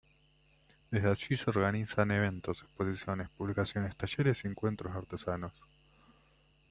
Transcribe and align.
Desde 0.89 1.11
allí 1.11 1.37
se 1.37 1.47
organizan 1.51 2.09
eventos, 2.09 2.63
exposiciones, 2.63 3.29
publicaciones, 3.37 3.95
talleres 3.95 4.43
y 4.43 4.47
encuentros 4.47 4.93
de 4.93 4.97
artesanos. 4.99 5.53